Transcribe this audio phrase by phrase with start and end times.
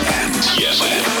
[0.00, 1.13] and yes, and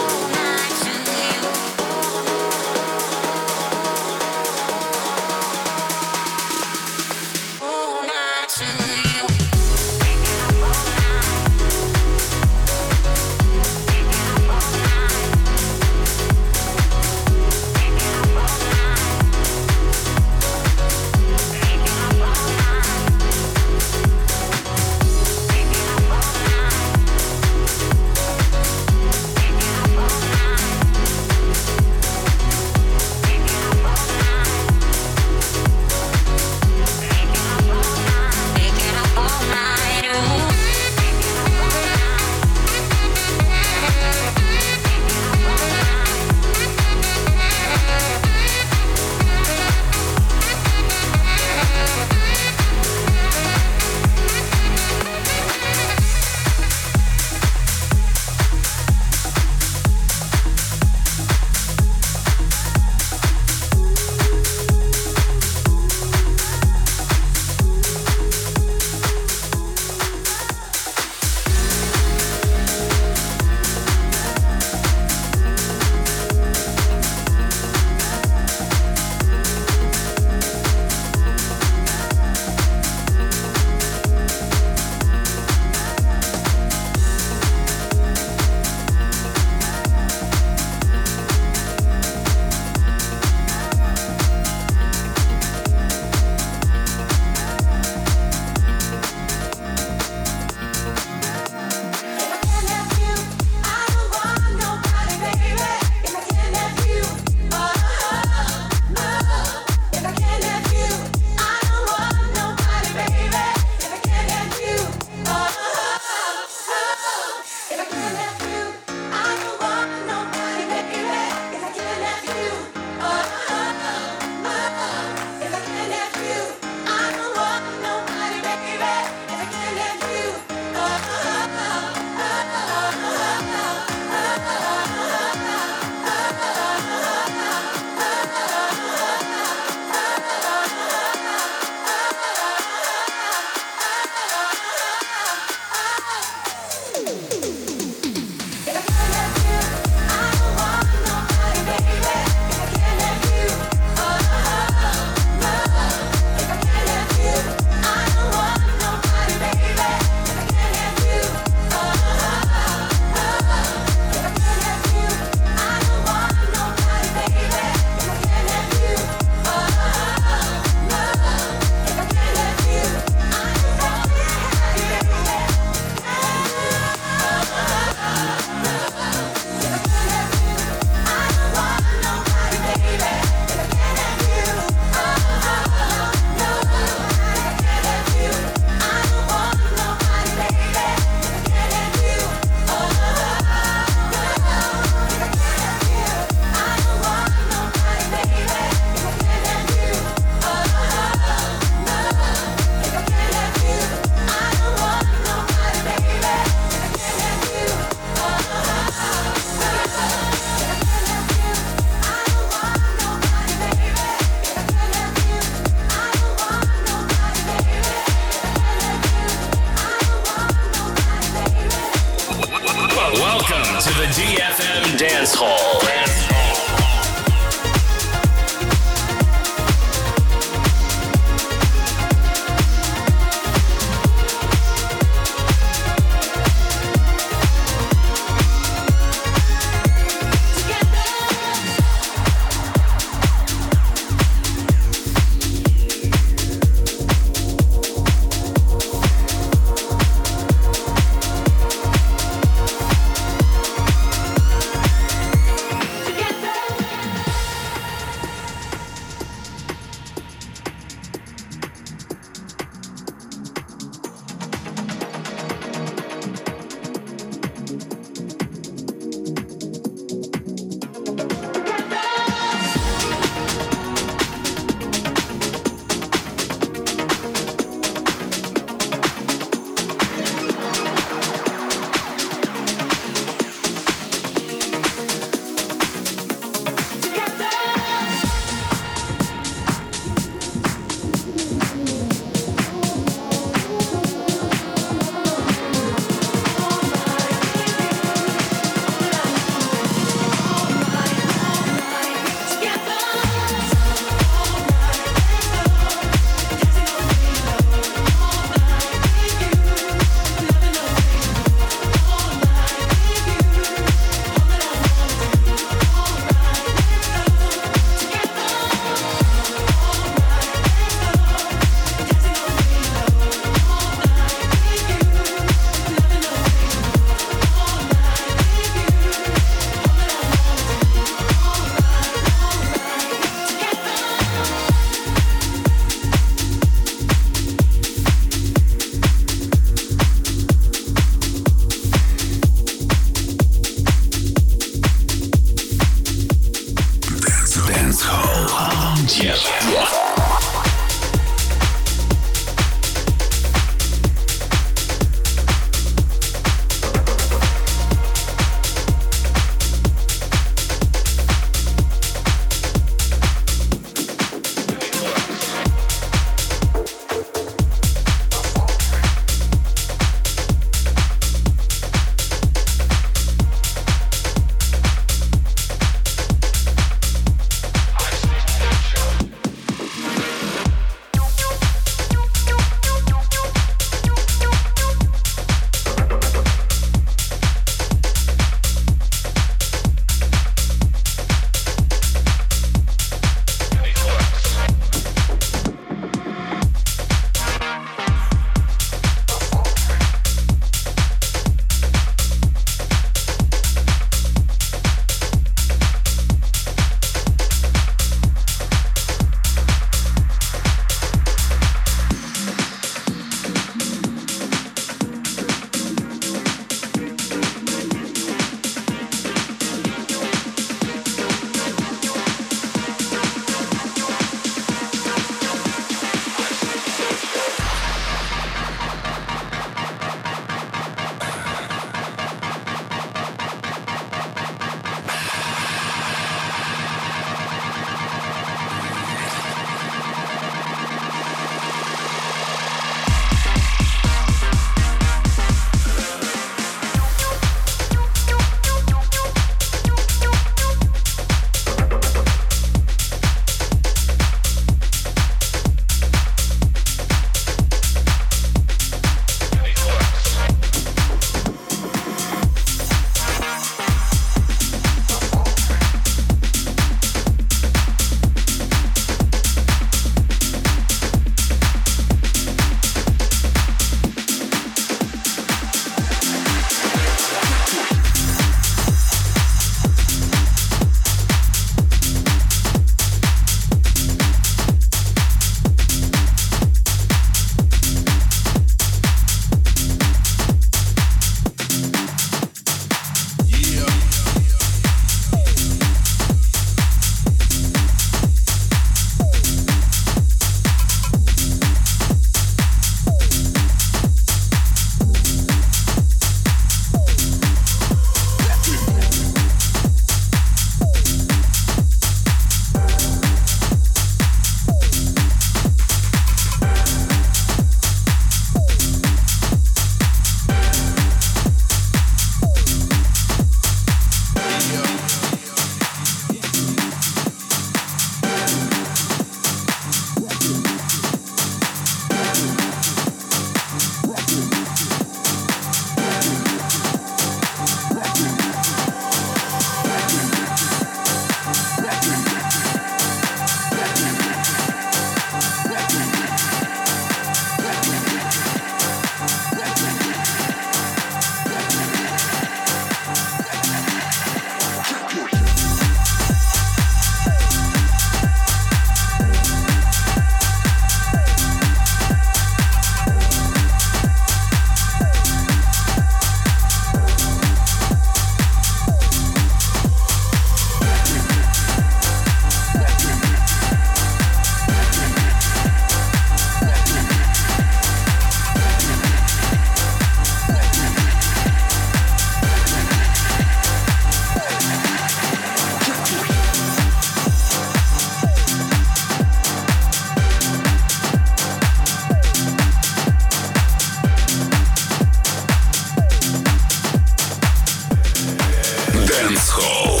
[599.36, 600.00] Dance Hall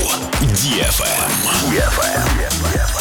[0.56, 1.28] DFM.
[1.68, 2.24] DFM.
[2.72, 2.95] DFM.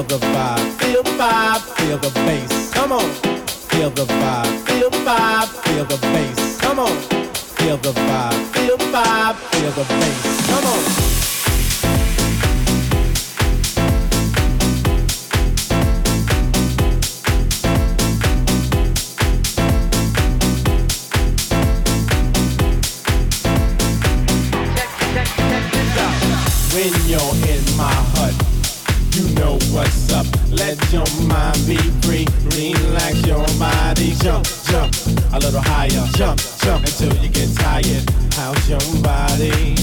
[0.00, 2.72] Feel the vibe, feel the vibe, feel the bass.
[2.72, 3.10] Come on.
[3.68, 6.58] Feel the vibe, feel the vibe, feel the bass.
[6.58, 6.96] Come on.
[7.58, 10.46] Feel the vibe, feel the vibe, feel the bass.
[10.48, 10.80] Come on.
[24.74, 25.64] Check, check, check,
[26.72, 28.49] when you're in my hut.
[29.72, 30.26] What's up.
[30.50, 32.26] Let your mind be free.
[32.58, 34.14] Relax your body.
[34.18, 34.92] Jump, jump
[35.32, 36.06] a little higher.
[36.18, 38.02] Jump, jump until you get tired.
[38.34, 39.76] How's your body?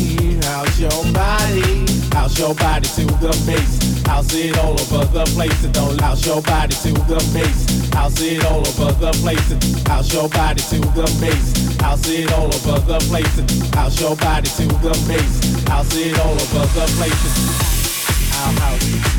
[0.44, 1.86] How's your body?
[2.12, 4.04] How's your body to the bass?
[4.06, 5.64] How's it all over the place?
[5.64, 7.90] And don't louse your body to the bass.
[7.94, 9.52] How's it all over the place?
[9.52, 11.80] And how's your body to the bass?
[11.80, 13.38] How's it all over the place?
[13.40, 15.64] And how's your body to the bass?
[15.68, 17.78] How's it all over the place?
[18.36, 19.17] House, how house.